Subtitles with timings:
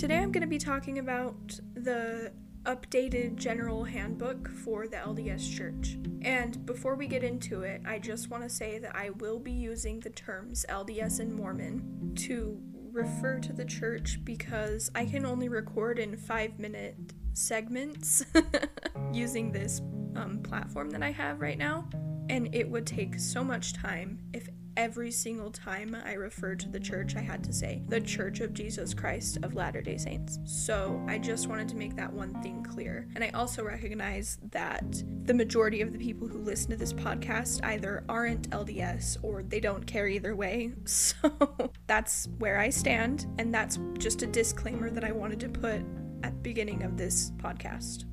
[0.00, 2.32] Today I'm going to be talking about the
[2.64, 5.98] updated general handbook for the LDS Church.
[6.22, 9.52] And before we get into it, I just want to say that I will be
[9.52, 12.58] using the terms LDS and Mormon to
[12.90, 16.96] refer to the church because I can only record in five minute
[17.34, 18.24] segments
[19.12, 19.82] using this
[20.16, 21.90] um, platform that I have right now.
[22.30, 24.48] And it would take so much time if
[24.80, 28.54] every single time I referred to the church, I had to say, the Church of
[28.54, 30.38] Jesus Christ of Latter day Saints.
[30.46, 33.06] So I just wanted to make that one thing clear.
[33.14, 37.62] And I also recognize that the majority of the people who listen to this podcast
[37.62, 40.72] either aren't LDS or they don't care either way.
[40.86, 43.26] So that's where I stand.
[43.38, 45.82] And that's just a disclaimer that I wanted to put
[46.22, 48.04] at the beginning of this podcast.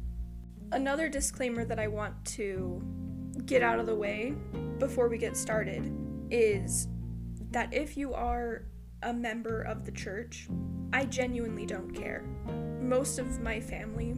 [0.71, 2.81] Another disclaimer that I want to
[3.45, 4.33] get out of the way
[4.79, 5.91] before we get started
[6.31, 6.87] is
[7.51, 8.63] that if you are
[9.03, 10.47] a member of the church,
[10.93, 12.23] I genuinely don't care.
[12.81, 14.17] Most of my family,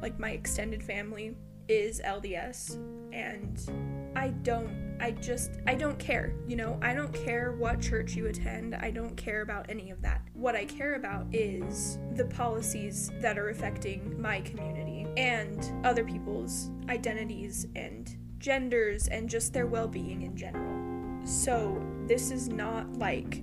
[0.00, 1.36] like my extended family,
[1.68, 2.76] is LDS,
[3.12, 6.34] and I don't, I just, I don't care.
[6.46, 10.02] You know, I don't care what church you attend, I don't care about any of
[10.02, 10.22] that.
[10.34, 16.70] What I care about is the policies that are affecting my community and other people's
[16.88, 20.81] identities and genders and just their well being in general.
[21.24, 23.42] So, this is not like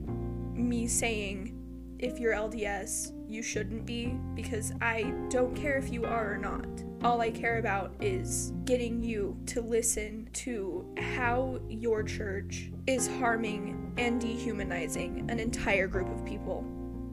[0.53, 1.55] me saying
[1.99, 6.65] if you're LDS, you shouldn't be, because I don't care if you are or not.
[7.03, 13.93] All I care about is getting you to listen to how your church is harming
[13.97, 16.61] and dehumanizing an entire group of people,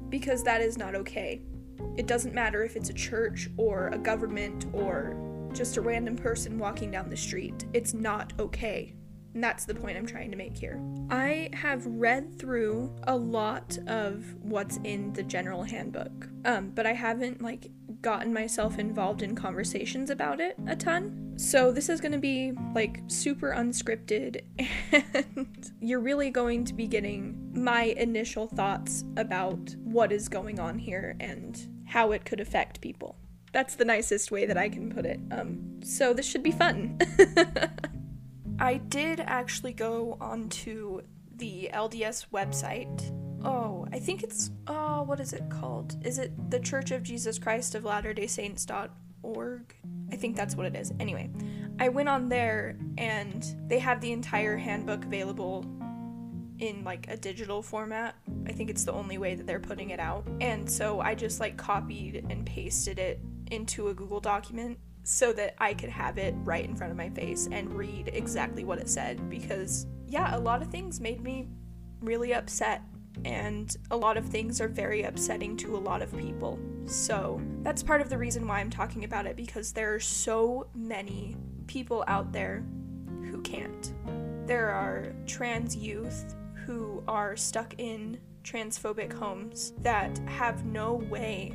[0.09, 1.43] because that is not okay.
[1.97, 5.17] It doesn't matter if it's a church or a government or
[5.53, 7.67] just a random person walking down the street.
[7.73, 8.95] It's not okay.
[9.37, 10.81] And that's the point I'm trying to make here.
[11.11, 16.95] I have read through a lot of what's in the general handbook, um, but I
[16.95, 17.71] haven't like
[18.01, 21.35] gotten myself involved in conversations about it a ton.
[21.37, 24.41] So this is going to be like super unscripted,
[25.37, 30.79] and you're really going to be getting my initial thoughts about what is going on
[30.79, 33.19] here and how it could affect people.
[33.53, 35.21] That's the nicest way that I can put it.
[35.31, 36.99] Um, so this should be fun.
[38.59, 41.03] I did actually go onto
[41.37, 43.13] the LDS website.
[43.45, 45.97] Oh, I think it's oh, what is it called?
[46.03, 49.75] Is it the Church of Jesus Christ of Latter-day Saints.org?
[50.11, 50.93] I think that's what it is.
[50.99, 51.31] Anyway,
[51.79, 55.65] I went on there and they have the entire handbook available
[56.59, 58.15] in like a digital format.
[58.47, 60.27] I think it's the only way that they're putting it out.
[60.41, 65.55] And so I just like copied and pasted it into a Google document so that
[65.59, 68.89] I could have it right in front of my face and read exactly what it
[68.89, 71.47] said because, yeah, a lot of things made me
[72.01, 72.83] really upset,
[73.25, 76.59] and a lot of things are very upsetting to a lot of people.
[76.87, 80.67] So, that's part of the reason why I'm talking about it because there are so
[80.75, 81.37] many
[81.69, 82.65] people out there
[83.31, 83.93] who can't.
[84.45, 86.35] There are trans youth
[86.67, 91.53] who are stuck in transphobic homes that have no way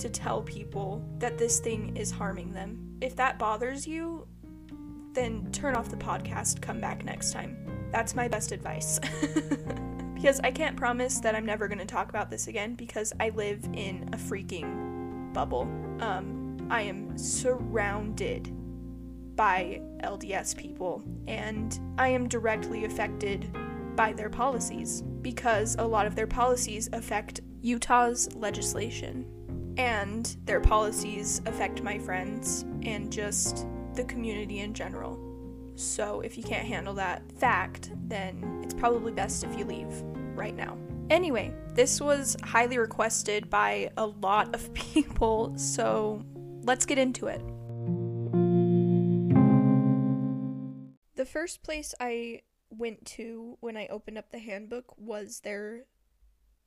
[0.00, 2.96] to tell people that this thing is harming them.
[3.00, 4.26] If that bothers you,
[5.12, 7.56] then turn off the podcast, come back next time.
[7.92, 9.00] That's my best advice.
[10.14, 13.30] because I can't promise that I'm never going to talk about this again because I
[13.30, 15.62] live in a freaking bubble.
[16.00, 18.54] Um, I am surrounded
[19.36, 23.50] by LDS people and I am directly affected
[23.96, 29.26] by their policies because a lot of their policies affect Utah's legislation
[29.76, 35.18] and their policies affect my friends and just the community in general.
[35.76, 40.02] So, if you can't handle that fact, then it's probably best if you leave
[40.34, 40.76] right now.
[41.08, 46.22] Anyway, this was highly requested by a lot of people, so
[46.62, 47.42] let's get into it.
[51.16, 55.84] The first place I went to when I opened up the handbook was their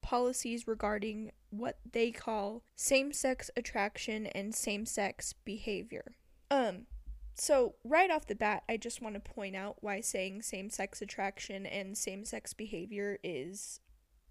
[0.02, 6.16] policies regarding what they call same-sex attraction and same-sex behavior.
[6.50, 6.88] Um
[7.36, 11.66] so right off the bat, I just want to point out why saying same-sex attraction
[11.66, 13.80] and same-sex behavior is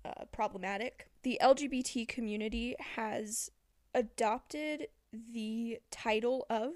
[0.05, 1.09] uh, problematic.
[1.23, 3.51] The LGBT community has
[3.95, 6.73] adopted the title of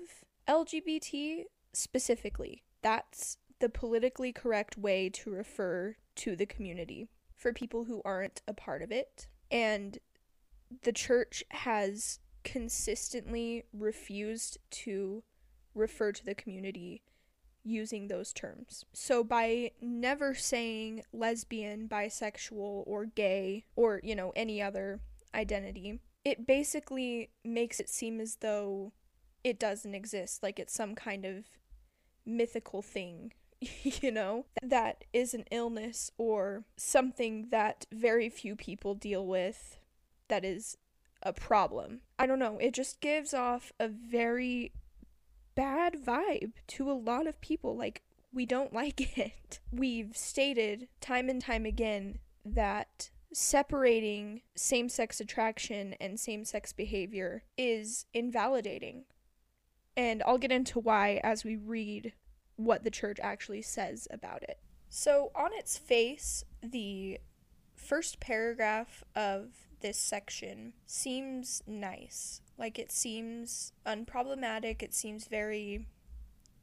[0.49, 2.63] LGBT specifically.
[2.83, 8.53] That's the politically correct way to refer to the community for people who aren't a
[8.53, 9.29] part of it.
[9.51, 9.99] And
[10.83, 15.23] the church has consistently refused to
[15.75, 17.03] refer to the community
[17.65, 18.85] using those terms.
[18.93, 25.01] So by never saying lesbian, bisexual, or gay, or, you know, any other
[25.35, 28.93] identity, it basically makes it seem as though
[29.43, 31.45] it doesn't exist, like it's some kind of
[32.25, 33.33] mythical thing,
[33.83, 39.79] you know, that is an illness or something that very few people deal with
[40.29, 40.77] that is
[41.23, 42.01] a problem.
[42.19, 44.73] I don't know, it just gives off a very
[45.55, 47.77] bad vibe to a lot of people.
[47.77, 48.03] Like,
[48.33, 49.61] we don't like it.
[49.73, 57.43] We've stated time and time again that separating same sex attraction and same sex behavior
[57.59, 59.05] is invalidating.
[59.97, 62.13] And I'll get into why as we read
[62.57, 64.59] what the church actually says about it.
[64.89, 67.19] So, on its face, the
[67.77, 72.41] first paragraph of this section seems nice.
[72.59, 75.87] Like it seems unproblematic, it seems very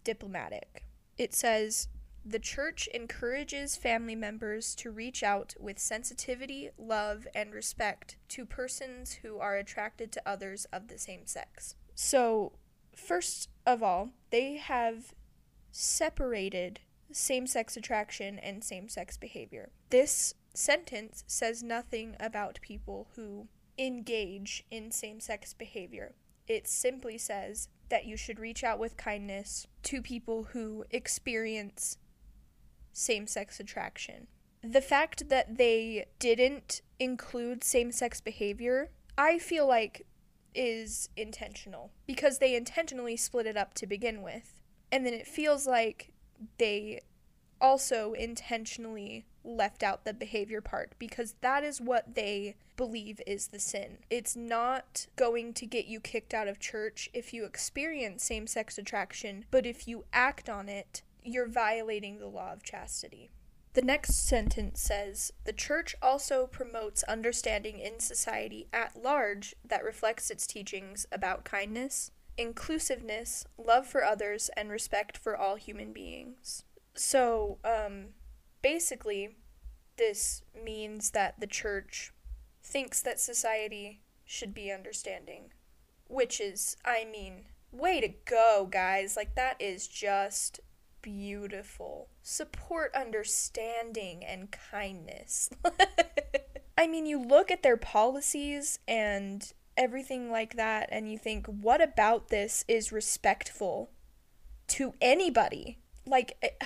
[0.03, 0.83] diplomatic.
[1.17, 1.87] It says,
[2.25, 9.19] the church encourages family members to reach out with sensitivity, love, and respect to persons
[9.21, 11.75] who are attracted to others of the same sex.
[11.95, 12.53] So,
[12.95, 15.13] first of all, they have
[15.71, 16.79] separated
[17.13, 19.71] same sex attraction and same sex behavior.
[19.89, 26.13] This sentence says nothing about people who engage in same sex behavior.
[26.47, 31.97] It simply says that you should reach out with kindness to people who experience
[32.91, 34.27] same sex attraction.
[34.63, 40.05] The fact that they didn't include same sex behavior, I feel like
[40.55, 44.61] is intentional because they intentionally split it up to begin with.
[44.91, 46.12] And then it feels like
[46.57, 47.01] they
[47.61, 53.59] also intentionally left out the behavior part because that is what they believe is the
[53.59, 53.99] sin.
[54.09, 58.77] It's not going to get you kicked out of church if you experience same sex
[58.77, 63.31] attraction, but if you act on it, you're violating the law of chastity.
[63.73, 70.29] The next sentence says The church also promotes understanding in society at large that reflects
[70.29, 76.63] its teachings about kindness, inclusiveness, love for others, and respect for all human beings.
[76.93, 78.09] So, um,
[78.61, 79.37] basically,
[79.97, 82.11] this means that the church
[82.61, 85.51] thinks that society should be understanding,
[86.07, 89.15] which is, I mean, way to go, guys.
[89.15, 90.59] Like, that is just
[91.01, 92.09] beautiful.
[92.21, 95.49] Support understanding and kindness.
[96.77, 101.81] I mean, you look at their policies and everything like that, and you think, what
[101.81, 103.91] about this is respectful
[104.69, 105.79] to anybody?
[106.05, 106.61] Like, it,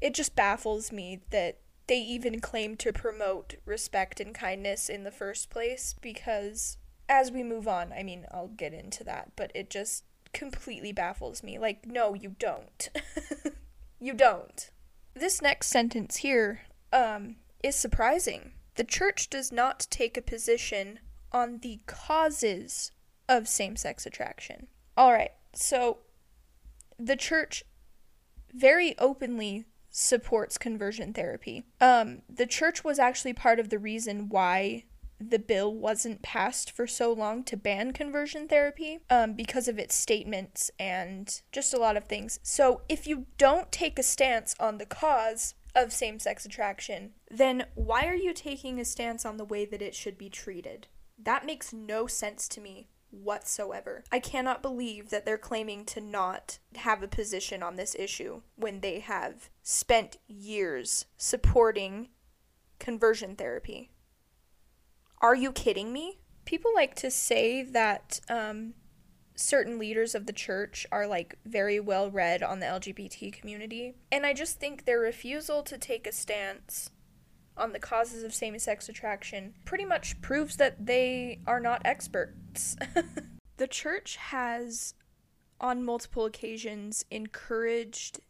[0.00, 5.10] it just baffles me that they even claim to promote respect and kindness in the
[5.10, 6.76] first place because
[7.08, 11.42] as we move on, I mean, I'll get into that, but it just completely baffles
[11.42, 11.58] me.
[11.58, 12.88] Like, no, you don't.
[14.00, 14.70] you don't.
[15.14, 16.60] This next sentence here
[16.92, 18.52] um, is surprising.
[18.76, 21.00] The church does not take a position
[21.32, 22.92] on the causes
[23.28, 24.66] of same sex attraction.
[24.96, 25.98] All right, so
[26.98, 27.64] the church
[28.52, 31.64] very openly supports conversion therapy.
[31.80, 34.84] Um, the church was actually part of the reason why
[35.20, 39.94] the bill wasn't passed for so long to ban conversion therapy um, because of its
[39.94, 42.40] statements and just a lot of things.
[42.42, 47.66] So, if you don't take a stance on the cause of same sex attraction, then
[47.74, 50.86] why are you taking a stance on the way that it should be treated?
[51.22, 54.04] That makes no sense to me whatsoever.
[54.10, 58.80] I cannot believe that they're claiming to not have a position on this issue when
[58.80, 62.08] they have spent years supporting
[62.78, 63.90] conversion therapy.
[65.20, 66.20] Are you kidding me?
[66.44, 68.74] People like to say that um,
[69.34, 74.24] certain leaders of the church are like very well read on the LGBT community, and
[74.24, 76.90] I just think their refusal to take a stance
[77.56, 82.76] on the causes of same sex attraction pretty much proves that they are not experts.
[83.56, 84.94] the church has,
[85.60, 88.20] on multiple occasions, encouraged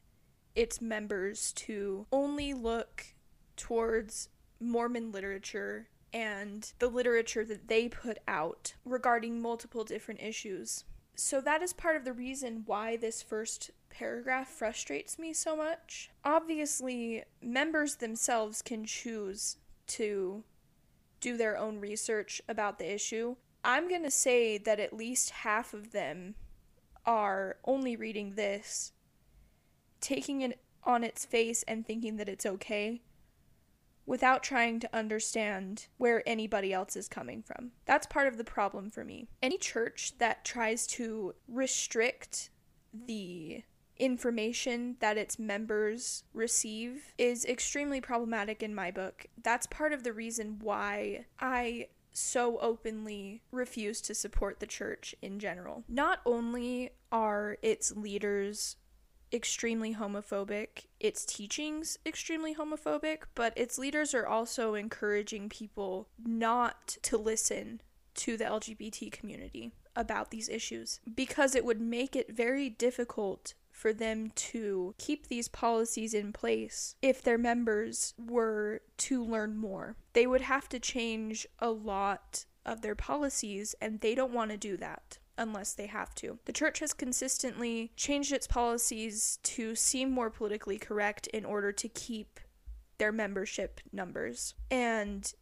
[0.54, 3.14] its members to only look
[3.56, 10.84] towards Mormon literature and the literature that they put out regarding multiple different issues.
[11.22, 16.08] So, that is part of the reason why this first paragraph frustrates me so much.
[16.24, 19.58] Obviously, members themselves can choose
[19.88, 20.44] to
[21.20, 23.36] do their own research about the issue.
[23.62, 26.36] I'm going to say that at least half of them
[27.04, 28.92] are only reading this,
[30.00, 33.02] taking it on its face and thinking that it's okay
[34.06, 37.72] without trying to understand where anybody else is coming from.
[37.84, 39.28] That's part of the problem for me.
[39.42, 42.50] Any church that tries to restrict
[42.92, 43.62] the
[43.96, 49.26] information that its members receive is extremely problematic in my book.
[49.42, 55.38] That's part of the reason why I so openly refuse to support the church in
[55.38, 55.84] general.
[55.88, 58.76] Not only are its leaders
[59.32, 67.16] extremely homophobic, its teachings extremely homophobic, but its leaders are also encouraging people not to
[67.16, 67.80] listen
[68.14, 73.92] to the LGBT community about these issues because it would make it very difficult for
[73.92, 79.96] them to keep these policies in place if their members were to learn more.
[80.12, 84.58] They would have to change a lot of their policies, and they don't want to
[84.58, 86.38] do that unless they have to.
[86.44, 91.88] The church has consistently changed its policies to seem more politically correct in order to
[91.88, 92.38] keep
[92.98, 94.54] their membership numbers.
[94.70, 95.32] And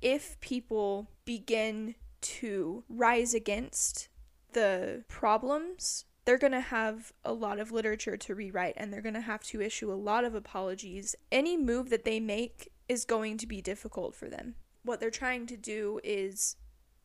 [0.00, 4.08] if people begin to rise against
[4.52, 9.14] the problems they're going to have a lot of literature to rewrite and they're going
[9.14, 11.14] to have to issue a lot of apologies.
[11.30, 14.56] Any move that they make is going to be difficult for them.
[14.82, 16.56] What they're trying to do is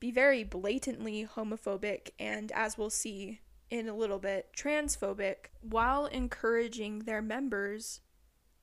[0.01, 3.39] be very blatantly homophobic and, as we'll see
[3.69, 8.01] in a little bit, transphobic while encouraging their members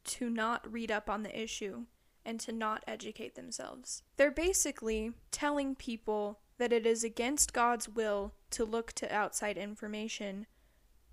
[0.04, 1.84] to not read up on the issue
[2.26, 4.02] and to not educate themselves.
[4.16, 10.46] They're basically telling people that it is against God's will to look to outside information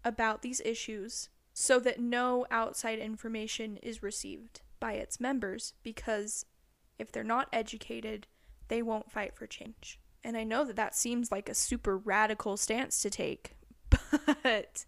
[0.03, 6.46] about these issues so that no outside information is received by its members because
[6.98, 8.25] if they're not educated,
[8.70, 10.00] they won't fight for change.
[10.25, 13.51] And I know that that seems like a super radical stance to take,
[14.44, 14.86] but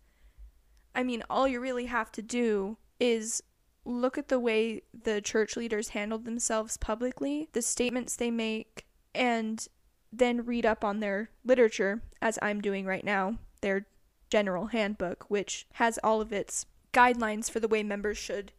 [0.95, 3.43] I mean, all you really have to do is
[3.85, 9.67] look at the way the church leaders handled themselves publicly, the statements they make, and
[10.11, 13.85] then read up on their literature, as I'm doing right now, their
[14.31, 18.53] general handbook, which has all of its guidelines for the way members should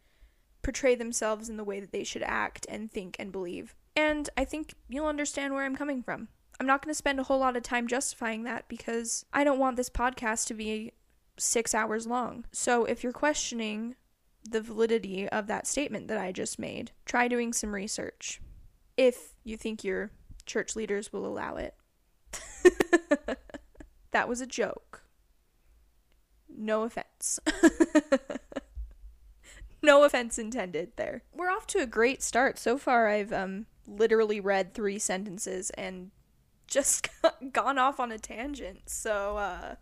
[0.61, 3.75] portray themselves in the way that they should act and think and believe.
[3.97, 6.29] And I think you'll understand where I'm coming from.
[6.59, 9.59] I'm not going to spend a whole lot of time justifying that because I don't
[9.59, 10.93] want this podcast to be
[11.37, 12.45] six hours long.
[12.51, 13.95] So if you're questioning
[14.49, 18.41] the validity of that statement that I just made, try doing some research.
[18.97, 20.11] If you think you're
[20.49, 21.75] church leaders will allow it.
[24.11, 25.03] that was a joke.
[26.49, 27.39] No offense.
[29.81, 31.23] no offense intended there.
[31.31, 32.57] We're off to a great start.
[32.57, 36.09] So far, I've um, literally read three sentences and
[36.69, 37.09] just
[37.53, 38.89] gone off on a tangent.
[38.89, 39.75] So, uh,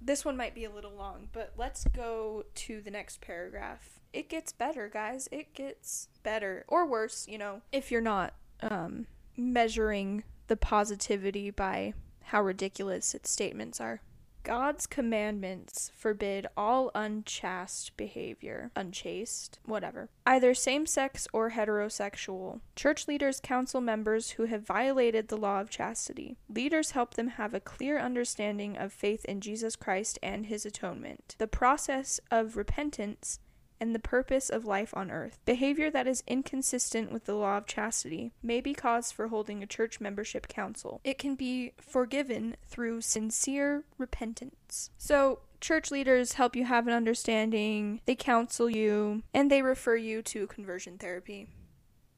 [0.00, 4.00] this one might be a little long, but let's go to the next paragraph.
[4.12, 5.28] It gets better, guys.
[5.32, 6.64] It gets better.
[6.68, 13.30] Or worse, you know, if you're not um, measuring the positivity by how ridiculous its
[13.30, 14.00] statements are.
[14.44, 22.60] God's commandments forbid all unchaste behavior, unchaste, whatever, either same sex or heterosexual.
[22.76, 26.36] Church leaders counsel members who have violated the law of chastity.
[26.48, 31.36] Leaders help them have a clear understanding of faith in Jesus Christ and his atonement.
[31.38, 33.40] The process of repentance
[33.84, 35.38] and the purpose of life on earth.
[35.44, 39.66] Behavior that is inconsistent with the law of chastity may be cause for holding a
[39.66, 41.02] church membership council.
[41.04, 44.88] It can be forgiven through sincere repentance.
[44.96, 50.22] So, church leaders help you have an understanding, they counsel you, and they refer you
[50.22, 51.48] to conversion therapy.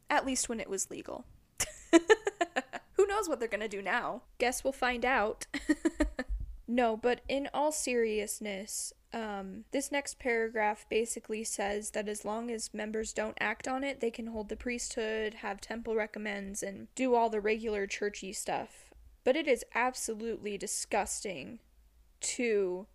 [0.08, 1.24] At least when it was legal.
[2.92, 4.22] Who knows what they're gonna do now?
[4.38, 5.48] Guess we'll find out.
[6.68, 12.74] no, but in all seriousness, um, this next paragraph basically says that as long as
[12.74, 17.14] members don't act on it, they can hold the priesthood, have temple recommends, and do
[17.14, 18.90] all the regular churchy stuff.
[19.22, 21.60] But it is absolutely disgusting
[22.20, 22.86] to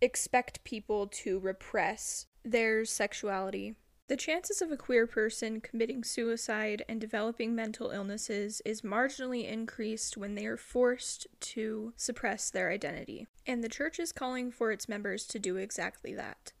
[0.00, 3.74] expect people to repress their sexuality
[4.08, 10.16] the chances of a queer person committing suicide and developing mental illnesses is marginally increased
[10.16, 13.26] when they are forced to suppress their identity.
[13.46, 16.52] And the church is calling for its members to do exactly that.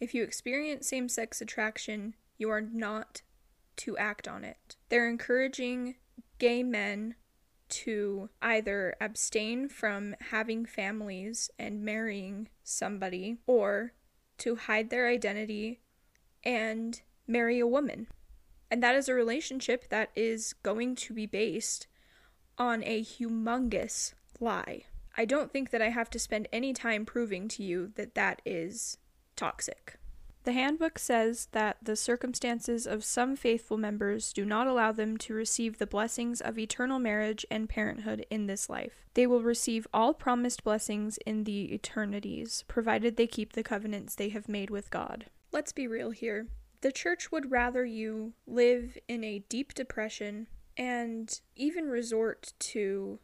[0.00, 3.22] If you experience same sex attraction, you are not
[3.76, 4.76] to act on it.
[4.88, 5.94] They're encouraging
[6.38, 7.14] gay men
[7.68, 13.92] to either abstain from having families and marrying somebody or
[14.38, 15.80] to hide their identity
[16.46, 18.06] and marry a woman.
[18.70, 21.88] And that is a relationship that is going to be based
[22.56, 24.84] on a humongous lie.
[25.16, 28.40] I don't think that I have to spend any time proving to you that that
[28.46, 28.98] is
[29.34, 29.98] toxic.
[30.44, 35.34] The handbook says that the circumstances of some faithful members do not allow them to
[35.34, 39.06] receive the blessings of eternal marriage and parenthood in this life.
[39.14, 44.28] They will receive all promised blessings in the eternities, provided they keep the covenants they
[44.28, 45.26] have made with God.
[45.56, 46.48] Let's be real here.
[46.82, 53.20] The church would rather you live in a deep depression and even resort to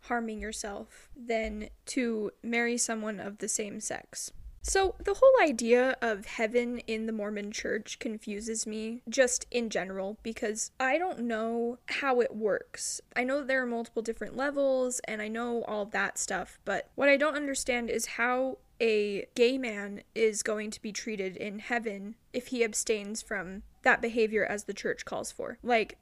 [0.00, 4.32] harming yourself than to marry someone of the same sex.
[4.64, 10.18] So, the whole idea of heaven in the Mormon church confuses me just in general
[10.24, 13.00] because I don't know how it works.
[13.14, 17.08] I know there are multiple different levels and I know all that stuff, but what
[17.08, 22.16] I don't understand is how a gay man is going to be treated in heaven
[22.32, 25.58] if he abstains from that behavior as the church calls for.
[25.62, 25.98] Like,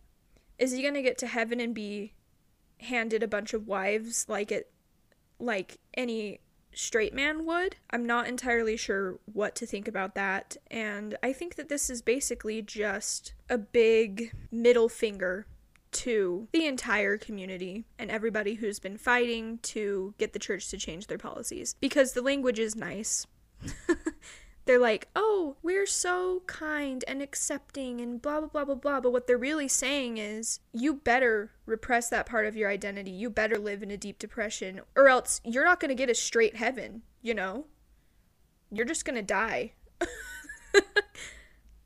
[0.59, 2.15] is he going to get to heaven and be
[2.81, 4.71] handed a bunch of wives like it
[5.39, 6.41] like any
[6.73, 7.77] straight man would.
[7.91, 12.03] I'm not entirely sure what to think about that, and I think that this is
[12.03, 15.47] basically just a big middle finger
[15.93, 21.07] to the entire community and everybody who's been fighting to get the church to change
[21.07, 23.27] their policies because the language is nice.
[24.65, 29.01] they're like, oh, we're so kind and accepting and blah, blah, blah, blah, blah.
[29.01, 33.11] But what they're really saying is, you better repress that part of your identity.
[33.11, 36.15] You better live in a deep depression, or else you're not going to get a
[36.15, 37.67] straight heaven, you know?
[38.71, 39.73] You're just going to die.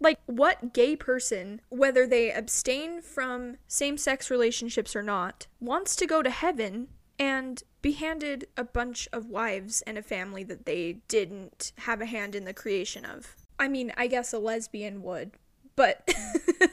[0.01, 6.07] like, what gay person, whether they abstain from same sex relationships or not, wants to
[6.07, 11.01] go to heaven and be handed a bunch of wives and a family that they
[11.09, 13.37] didn't have a hand in the creation of.
[13.59, 15.33] I mean, I guess a lesbian would,
[15.77, 16.13] but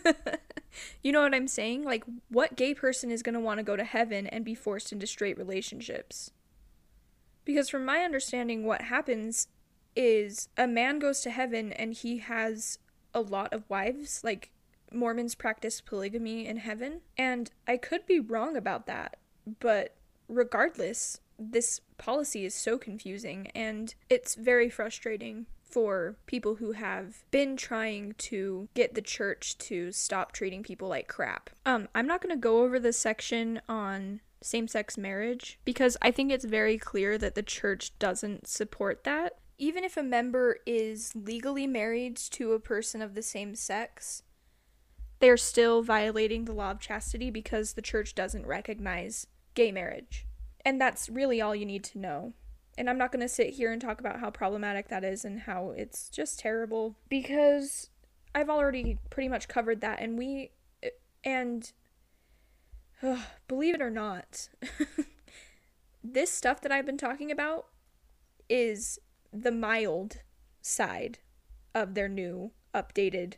[1.03, 1.83] you know what I'm saying?
[1.83, 4.91] Like, what gay person is going to want to go to heaven and be forced
[4.91, 6.31] into straight relationships?
[7.45, 9.47] Because, from my understanding, what happens
[9.95, 12.79] is a man goes to heaven and he has
[13.13, 14.21] a lot of wives.
[14.23, 14.51] Like,
[14.91, 17.01] Mormons practice polygamy in heaven.
[17.17, 19.17] And I could be wrong about that,
[19.59, 19.95] but
[20.27, 27.55] regardless, this policy is so confusing and it's very frustrating for people who have been
[27.55, 31.49] trying to get the church to stop treating people like crap.
[31.65, 36.11] Um, I'm not going to go over the section on same sex marriage because I
[36.11, 39.37] think it's very clear that the church doesn't support that.
[39.61, 44.23] Even if a member is legally married to a person of the same sex,
[45.19, 50.25] they're still violating the law of chastity because the church doesn't recognize gay marriage.
[50.65, 52.33] And that's really all you need to know.
[52.75, 55.41] And I'm not going to sit here and talk about how problematic that is and
[55.41, 57.91] how it's just terrible because
[58.33, 59.99] I've already pretty much covered that.
[60.01, 60.53] And we,
[61.23, 61.71] and
[63.03, 64.49] uh, believe it or not,
[66.03, 67.67] this stuff that I've been talking about
[68.49, 68.97] is
[69.31, 70.17] the mild
[70.61, 71.19] side
[71.73, 73.35] of their new updated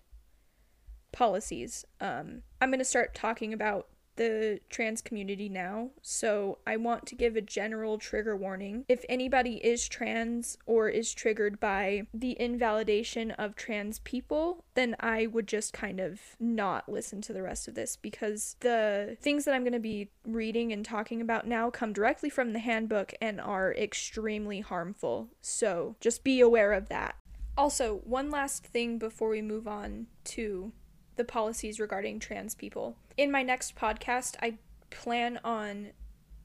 [1.11, 1.85] policies.
[2.01, 7.15] Um, I'm going to start talking about the trans community now, so I want to
[7.15, 8.85] give a general trigger warning.
[8.87, 15.27] If anybody is trans or is triggered by the invalidation of trans people, then I
[15.27, 19.53] would just kind of not listen to the rest of this because the things that
[19.53, 23.39] I'm going to be reading and talking about now come directly from the handbook and
[23.39, 25.29] are extremely harmful.
[25.41, 27.15] So just be aware of that.
[27.55, 30.71] Also, one last thing before we move on to
[31.15, 32.95] the policies regarding trans people.
[33.17, 34.57] In my next podcast, I
[34.89, 35.89] plan on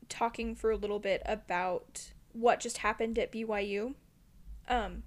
[0.09, 3.95] talking for a little bit about what just happened at BYU.
[4.69, 5.03] Um,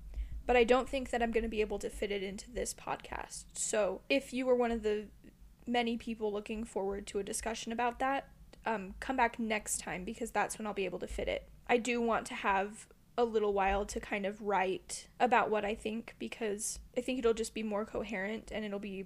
[0.46, 2.74] but I don't think that I'm going to be able to fit it into this
[2.74, 3.46] podcast.
[3.54, 5.06] So, if you were one of the
[5.68, 8.28] many people looking forward to a discussion about that,
[8.66, 11.48] um, come back next time because that's when I'll be able to fit it.
[11.68, 15.76] I do want to have a little while to kind of write about what I
[15.76, 19.06] think because I think it'll just be more coherent and it'll be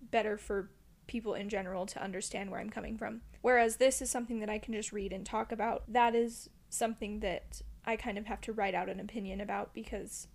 [0.00, 0.70] better for
[1.06, 3.22] people in general to understand where I'm coming from.
[3.42, 5.82] Whereas this is something that I can just read and talk about.
[5.88, 10.28] That is something that I kind of have to write out an opinion about because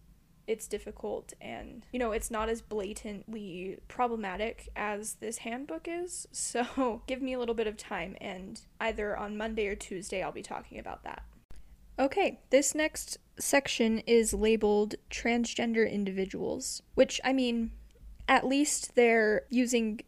[0.48, 7.02] it's difficult and you know it's not as blatantly problematic as this handbook is so
[7.08, 10.44] give me a little bit of time and either on monday or tuesday i'll be
[10.44, 11.24] talking about that
[11.98, 17.72] okay this next section is labeled transgender individuals which i mean
[18.28, 20.02] at least they're using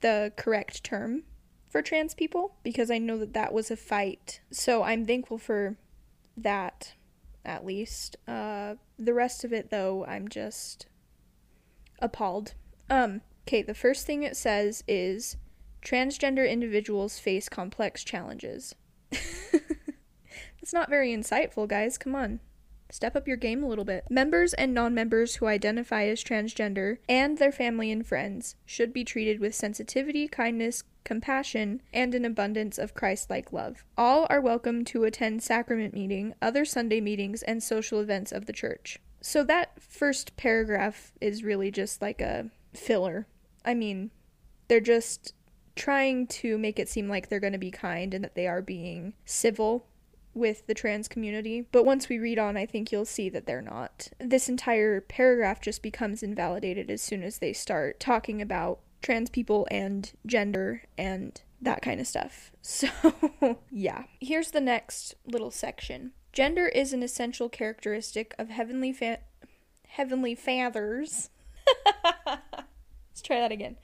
[0.00, 1.22] the correct term
[1.68, 4.40] for trans people because I know that that was a fight.
[4.50, 5.76] So I'm thankful for
[6.36, 6.94] that,
[7.44, 8.16] at least.
[8.28, 10.86] Uh, the rest of it, though, I'm just
[12.00, 12.54] appalled.
[12.90, 15.36] Um, okay, the first thing it says is
[15.82, 18.74] transgender individuals face complex challenges.
[19.10, 21.98] That's not very insightful, guys.
[21.98, 22.40] Come on.
[22.94, 24.04] Step up your game a little bit.
[24.08, 29.02] Members and non members who identify as transgender and their family and friends should be
[29.02, 33.84] treated with sensitivity, kindness, compassion, and an abundance of Christ like love.
[33.98, 38.52] All are welcome to attend sacrament meeting, other Sunday meetings, and social events of the
[38.52, 39.00] church.
[39.20, 43.26] So that first paragraph is really just like a filler.
[43.64, 44.12] I mean,
[44.68, 45.34] they're just
[45.74, 48.62] trying to make it seem like they're going to be kind and that they are
[48.62, 49.88] being civil
[50.34, 51.66] with the trans community.
[51.72, 54.08] But once we read on, I think you'll see that they're not.
[54.18, 59.66] This entire paragraph just becomes invalidated as soon as they start talking about trans people
[59.70, 62.50] and gender and that kind of stuff.
[62.66, 62.88] So,
[63.70, 64.04] yeah.
[64.20, 66.12] Here's the next little section.
[66.32, 69.20] Gender is an essential characteristic of heavenly fa-
[69.86, 71.28] heavenly fathers.
[72.24, 73.76] Let's try that again.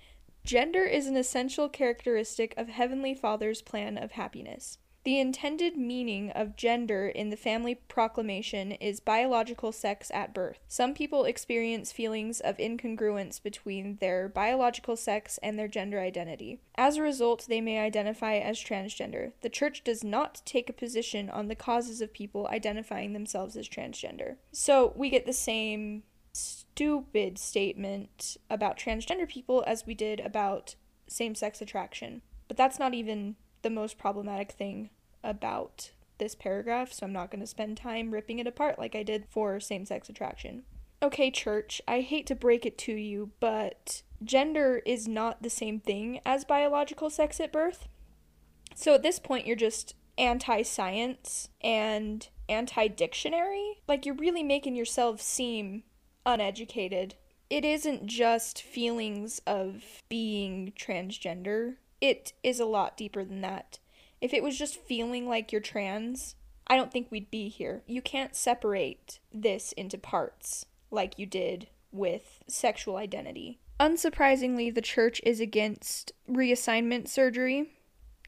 [0.45, 4.79] Gender is an essential characteristic of Heavenly Father's plan of happiness.
[5.03, 10.61] The intended meaning of gender in the family proclamation is biological sex at birth.
[10.69, 16.61] Some people experience feelings of incongruence between their biological sex and their gender identity.
[16.75, 19.33] As a result, they may identify as transgender.
[19.41, 23.69] The church does not take a position on the causes of people identifying themselves as
[23.69, 24.37] transgender.
[24.53, 26.03] So we get the same
[26.35, 30.75] stupid statement about transgender people as we did about
[31.09, 32.21] same sex attraction.
[32.49, 34.91] But that's not even the most problematic thing
[35.23, 39.03] about this paragraph, so I'm not going to spend time ripping it apart like I
[39.03, 40.65] did for same sex attraction.
[41.03, 45.81] Okay, church, I hate to break it to you, but gender is not the same
[45.81, 47.89] thing as biological sex at birth.
[48.75, 53.81] So at this point, you're just anti science and anti dictionary.
[53.89, 55.85] Like, you're really making yourself seem
[56.27, 57.15] uneducated.
[57.49, 63.79] It isn't just feelings of being transgender, it is a lot deeper than that.
[64.21, 66.35] If it was just feeling like you're trans,
[66.67, 67.83] I don't think we'd be here.
[67.87, 73.59] You can't separate this into parts like you did with sexual identity.
[73.79, 77.71] Unsurprisingly, the church is against reassignment surgery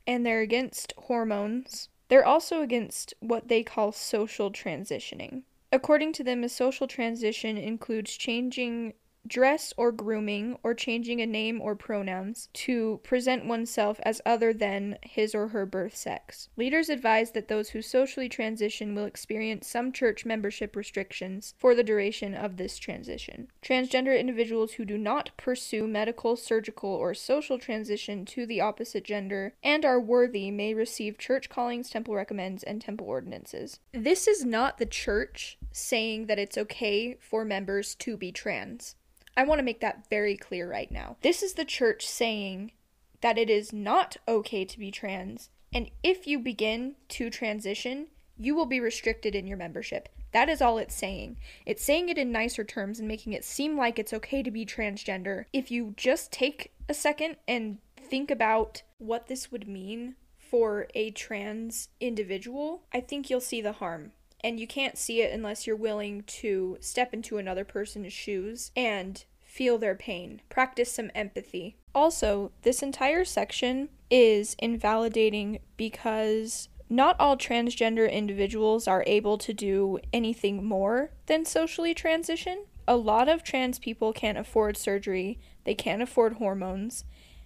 [0.06, 1.88] and they're against hormones.
[2.08, 5.42] They're also against what they call social transitioning.
[5.70, 8.94] According to them, a social transition includes changing
[9.26, 14.98] dress or grooming or changing a name or pronouns to present oneself as other than
[15.02, 16.48] his or her birth sex.
[16.56, 21.84] Leaders advise that those who socially transition will experience some church membership restrictions for the
[21.84, 23.48] duration of this transition.
[23.62, 29.54] Transgender individuals who do not pursue medical, surgical, or social transition to the opposite gender
[29.62, 33.78] and are worthy may receive church callings, temple recommends, and temple ordinances.
[33.92, 38.96] This is not the church saying that it's okay for members to be trans.
[39.36, 41.16] I want to make that very clear right now.
[41.22, 42.72] This is the church saying
[43.20, 48.54] that it is not okay to be trans, and if you begin to transition, you
[48.54, 50.08] will be restricted in your membership.
[50.32, 51.36] That is all it's saying.
[51.66, 54.66] It's saying it in nicer terms and making it seem like it's okay to be
[54.66, 55.44] transgender.
[55.52, 61.10] If you just take a second and think about what this would mean for a
[61.10, 64.12] trans individual, I think you'll see the harm
[64.44, 69.24] and you can't see it unless you're willing to step into another person's shoes and
[69.40, 70.40] feel their pain.
[70.48, 71.76] Practice some empathy.
[71.94, 79.98] Also, this entire section is invalidating because not all transgender individuals are able to do
[80.12, 82.64] anything more than socially transition.
[82.88, 87.04] A lot of trans people can't afford surgery, they can't afford hormones,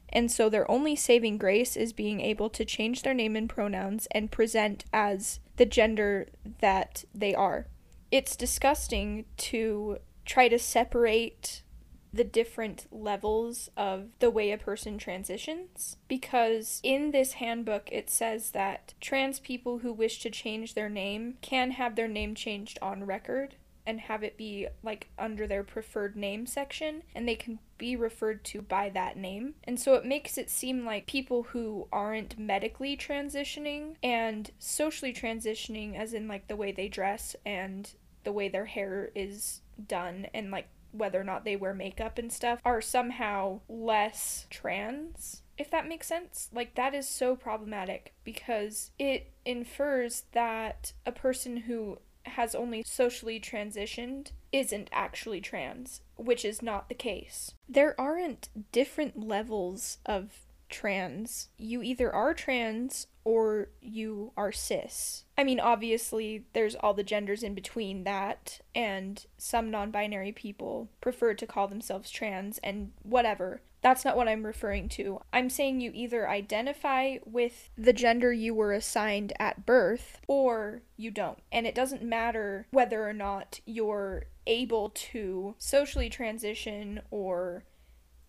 [0.08, 4.06] and so their only saving grace is being able to change their name and pronouns
[4.10, 6.28] and present as the gender
[6.60, 7.66] that they are.
[8.10, 11.62] It's disgusting to try to separate
[12.12, 18.52] the different levels of the way a person transitions because in this handbook it says
[18.52, 23.04] that trans people who wish to change their name can have their name changed on
[23.04, 27.96] record and have it be like under their preferred name section and they can be
[27.96, 29.54] referred to by that name.
[29.64, 35.96] And so it makes it seem like people who aren't medically transitioning and socially transitioning
[35.96, 37.90] as in like the way they dress and
[38.24, 42.32] the way their hair is done and like whether or not they wear makeup and
[42.32, 46.48] stuff are somehow less trans if that makes sense.
[46.52, 53.40] Like, that is so problematic because it infers that a person who has only socially
[53.40, 57.54] transitioned isn't actually trans, which is not the case.
[57.68, 61.48] There aren't different levels of trans.
[61.56, 65.24] You either are trans or you are cis.
[65.36, 70.88] I mean, obviously, there's all the genders in between that, and some non binary people
[71.00, 73.62] prefer to call themselves trans and whatever.
[73.86, 75.20] That's not what I'm referring to.
[75.32, 81.12] I'm saying you either identify with the gender you were assigned at birth or you
[81.12, 81.38] don't.
[81.52, 87.62] And it doesn't matter whether or not you're able to socially transition or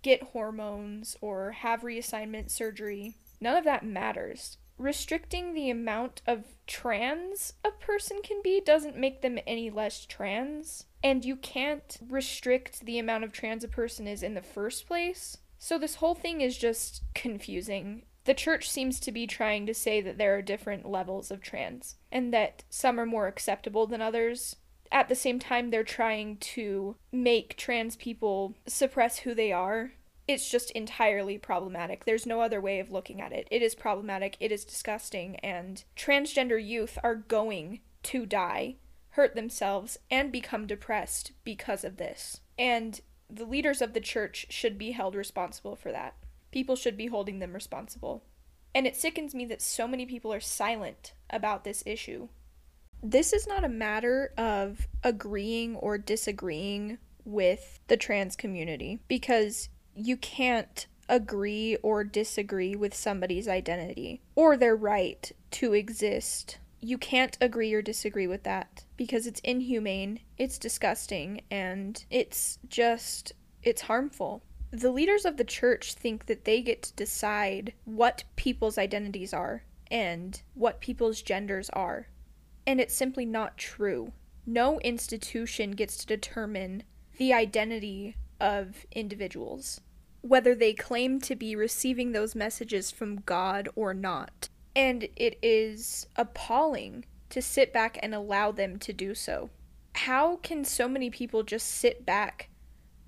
[0.04, 3.16] get hormones or have reassignment surgery.
[3.42, 4.58] None of that matters.
[4.78, 10.86] Restricting the amount of trans a person can be doesn't make them any less trans.
[11.04, 15.38] And you can't restrict the amount of trans a person is in the first place
[15.58, 18.04] So this whole thing is just confusing.
[18.26, 21.96] The church seems to be trying to say that there are different levels of trans
[22.12, 24.58] and that some are more acceptable than others.
[24.92, 29.94] At the same time, they're trying to make trans people suppress who they are.
[30.28, 32.04] It's just entirely problematic.
[32.04, 33.48] There's no other way of looking at it.
[33.50, 38.76] It is problematic, it is disgusting, and transgender youth are going to die,
[39.12, 42.42] hurt themselves, and become depressed because of this.
[42.60, 46.16] And the leaders of the church should be held responsible for that.
[46.52, 48.24] People should be holding them responsible.
[48.74, 52.30] And it sickens me that so many people are silent about this issue.
[53.04, 60.18] This is not a matter of agreeing or disagreeing with the trans community because you
[60.18, 67.74] can't agree or disagree with somebody's identity or their right to exist you can't agree
[67.74, 74.44] or disagree with that because it's inhumane, it's disgusting, and it's just it's harmful.
[74.72, 79.64] The leaders of the church think that they get to decide what people's identities are
[79.90, 82.08] and what people's genders are.
[82.66, 84.12] And it's simply not true.
[84.46, 86.84] No institution gets to determine
[87.18, 89.82] the identity of individuals,
[90.22, 94.50] whether they claim to be receiving those messages from God or not.
[94.78, 99.50] And it is appalling to sit back and allow them to do so.
[99.96, 102.50] How can so many people just sit back,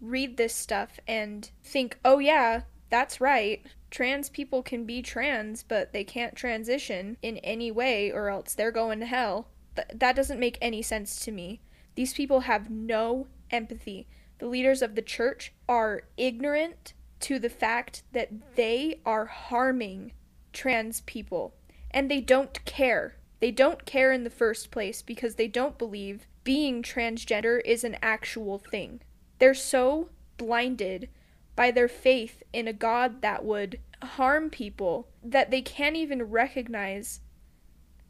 [0.02, 3.64] read this stuff, and think, oh, yeah, that's right.
[3.92, 8.72] Trans people can be trans, but they can't transition in any way, or else they're
[8.72, 9.50] going to hell.
[9.76, 11.62] Th- that doesn't make any sense to me.
[11.94, 14.08] These people have no empathy.
[14.40, 20.14] The leaders of the church are ignorant to the fact that they are harming
[20.52, 21.54] trans people
[21.91, 23.15] and they don't care.
[23.39, 27.97] They don't care in the first place because they don't believe being transgender is an
[28.02, 29.02] actual thing.
[29.39, 31.10] They're so blinded
[31.56, 37.21] by their faith in a God that would harm people that they can't even recognize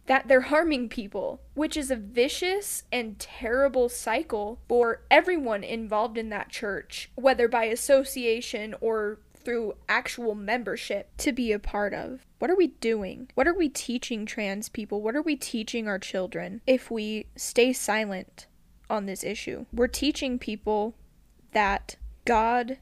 [0.06, 6.30] that they're harming people, which is a vicious and terrible cycle for everyone involved in
[6.30, 12.26] that church, whether by association or through actual membership to be a part of.
[12.40, 13.30] What are we doing?
[13.36, 15.02] What are we teaching trans people?
[15.02, 18.48] What are we teaching our children if we stay silent
[18.90, 19.66] on this issue?
[19.74, 20.96] We're teaching people
[21.52, 22.78] that God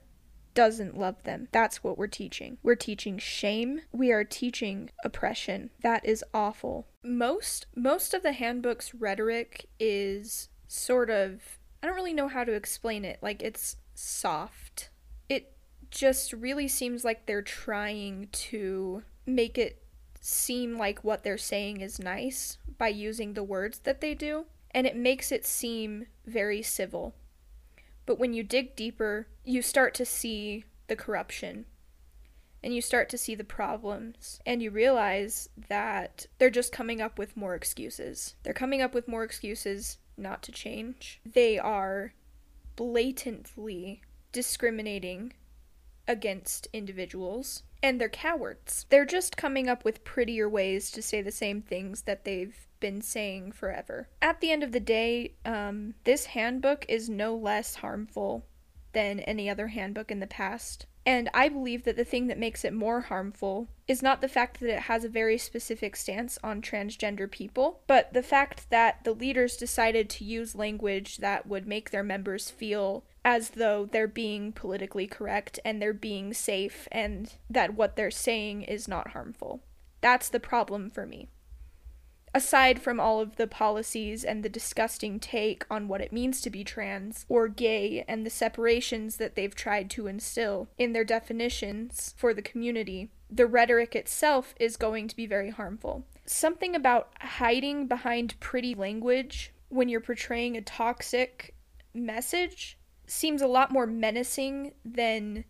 [0.54, 1.48] doesn't love them.
[1.52, 2.58] That's what we're teaching.
[2.64, 3.82] We're teaching shame.
[3.92, 5.72] We are teaching oppression.
[5.82, 6.88] That is awful.
[7.04, 12.54] Most most of the handbook's rhetoric is sort of I don't really know how to
[12.54, 13.20] explain it.
[13.22, 14.90] Like it's soft
[15.30, 15.54] It
[15.90, 19.84] just really seems like they're trying to make it
[20.20, 24.88] seem like what they're saying is nice by using the words that they do, and
[24.88, 27.14] it makes it seem very civil.
[28.06, 31.66] But when you dig deeper, you start to see the corruption
[32.64, 37.20] and you start to see the problems and you realize that they're just coming up
[37.20, 38.36] with more excuses.
[38.44, 41.20] They're coming up with more excuses not to change.
[41.26, 42.14] They are
[42.76, 45.34] blatantly discriminating
[46.08, 48.86] against individuals, and they're cowards.
[48.90, 53.02] They're just coming up with prettier ways to say the same things that they've been
[53.02, 54.08] saying forever.
[54.22, 58.46] At the end of the day, um, this handbook is no less harmful
[58.94, 60.86] than any other handbook in the past.
[61.06, 64.60] And I believe that the thing that makes it more harmful is not the fact
[64.60, 69.14] that it has a very specific stance on transgender people, but the fact that the
[69.14, 74.54] leaders decided to use language that would make their members feel as though they're being
[74.54, 79.60] politically correct and they're being safe and that what they're saying is not harmful.
[80.00, 81.28] That's the problem for me.
[82.34, 86.50] Aside from all of the policies and the disgusting take on what it means to
[86.50, 92.16] be trans or gay and the separations that they've tried to instill in their definitions
[92.16, 96.06] for the community, the rhetoric itself is going to be very harmful.
[96.26, 101.54] Something about hiding behind pretty language when you're portraying a toxic
[101.94, 105.46] message seems a lot more menacing than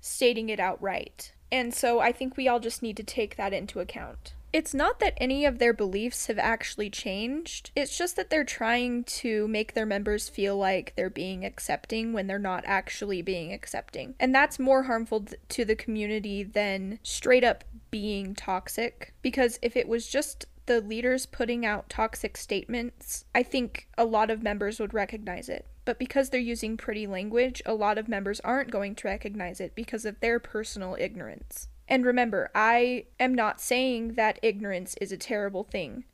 [0.00, 1.32] stating it outright.
[1.52, 4.34] And so I think we all just need to take that into account.
[4.52, 7.70] It's not that any of their beliefs have actually changed.
[7.74, 12.26] It's just that they're trying to make their members feel like they're being accepting when
[12.26, 14.14] they're not actually being accepting.
[14.20, 19.14] And that's more harmful to the community than straight up being toxic.
[19.22, 24.30] Because if it was just the leaders putting out toxic statements, I think a lot
[24.30, 25.66] of members would recognize it.
[25.84, 29.74] But because they're using pretty language, a lot of members aren't going to recognize it
[29.74, 31.68] because of their personal ignorance.
[31.88, 36.04] And remember, I am not saying that ignorance is a terrible thing.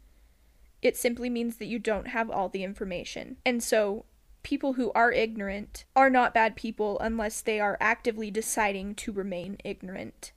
[0.80, 3.36] It simply means that you don't have all the information.
[3.44, 4.06] And so,
[4.42, 9.58] people who are ignorant are not bad people unless they are actively deciding to remain
[9.64, 10.32] ignorant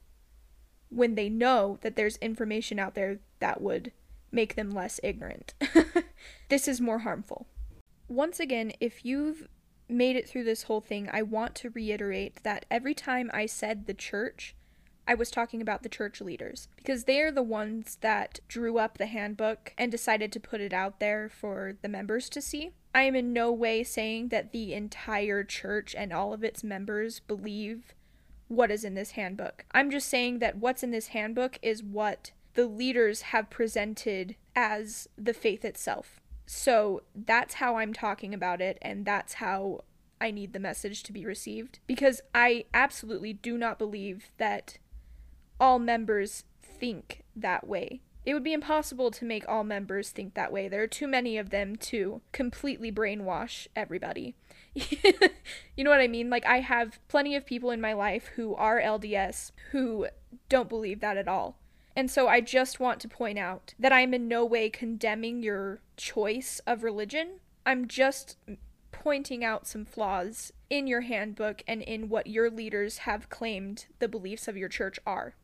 [0.92, 3.92] when they know that there's information out there that would
[4.32, 5.54] make them less ignorant.
[6.50, 7.48] this is more harmful.
[8.08, 9.48] Once again, if you've
[9.88, 13.86] made it through this whole thing, I want to reiterate that every time I said
[13.86, 14.56] the church,
[15.08, 18.98] I was talking about the church leaders because they are the ones that drew up
[18.98, 22.72] the handbook and decided to put it out there for the members to see.
[22.94, 27.20] I am in no way saying that the entire church and all of its members
[27.20, 27.94] believe
[28.48, 29.66] what is in this handbook.
[29.72, 35.08] I'm just saying that what's in this handbook is what the leaders have presented as
[35.18, 36.20] the faith itself.
[36.46, 39.82] So that's how I'm talking about it, and that's how
[40.20, 41.80] I need the message to be received.
[41.88, 44.78] Because I absolutely do not believe that
[45.60, 48.02] all members think that way.
[48.24, 50.68] It would be impossible to make all members think that way.
[50.68, 54.36] There are too many of them to completely brainwash everybody.
[54.74, 56.30] you know what I mean?
[56.30, 60.08] Like, I have plenty of people in my life who are LDS who
[60.50, 61.58] don't believe that at all.
[61.96, 65.82] And so I just want to point out that I'm in no way condemning your
[65.98, 67.40] choice of religion.
[67.66, 68.38] I'm just
[68.92, 74.08] pointing out some flaws in your handbook and in what your leaders have claimed the
[74.08, 75.36] beliefs of your church are.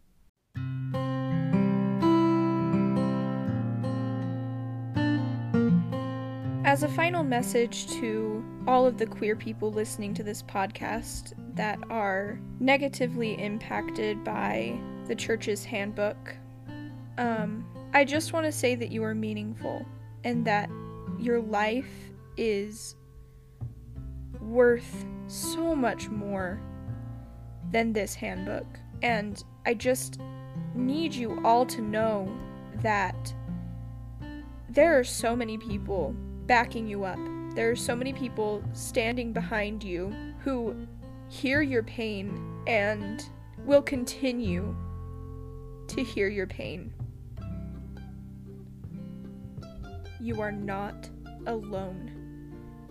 [6.64, 11.80] As a final message to all of the queer people listening to this podcast that
[11.90, 16.36] are negatively impacted by the church's handbook,
[17.18, 19.86] um, I just want to say that you are meaningful
[20.24, 20.70] and that
[21.20, 22.96] your life is
[24.40, 26.60] worth so much more
[27.72, 28.66] than this handbook.
[29.02, 30.20] And I just
[30.76, 32.32] need you all to know
[32.82, 33.34] that
[34.70, 36.16] there are so many people
[36.46, 37.20] backing you up.
[37.56, 40.76] There are so many people standing behind you who
[41.30, 43.28] hear your pain and
[43.66, 44.76] will continue
[45.90, 46.94] to hear your pain.
[50.20, 51.10] You are not
[51.46, 52.12] alone.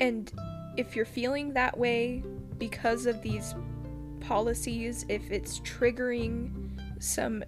[0.01, 0.33] And
[0.77, 2.23] if you're feeling that way
[2.59, 3.55] because of these
[4.21, 7.43] policies, if it's triggering some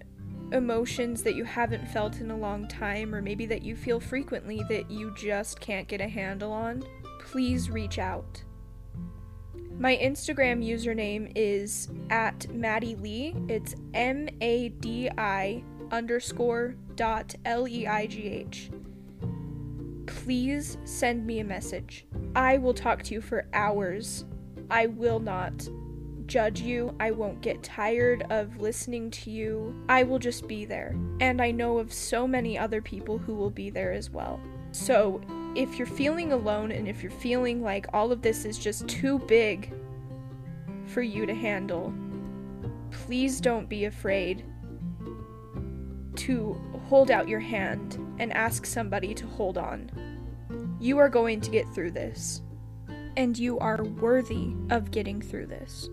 [0.51, 4.63] emotions that you haven't felt in a long time, or maybe that you feel frequently
[4.69, 6.83] that you just can't get a handle on,
[7.19, 8.43] please reach out.
[9.81, 13.33] My Instagram username is at Madi Leigh.
[13.47, 18.71] It's M A D I underscore dot L E I G H.
[20.05, 22.05] Please send me a message.
[22.35, 24.25] I will talk to you for hours.
[24.69, 25.69] I will not
[26.25, 26.93] judge you.
[26.99, 29.73] I won't get tired of listening to you.
[29.87, 30.93] I will just be there.
[31.21, 34.41] And I know of so many other people who will be there as well.
[34.73, 35.21] So,
[35.59, 39.19] if you're feeling alone and if you're feeling like all of this is just too
[39.19, 39.73] big
[40.85, 41.93] for you to handle,
[42.91, 44.45] please don't be afraid
[46.15, 46.53] to
[46.87, 49.91] hold out your hand and ask somebody to hold on.
[50.79, 52.41] You are going to get through this,
[53.17, 55.89] and you are worthy of getting through this.